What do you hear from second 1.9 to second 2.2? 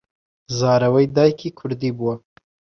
بووە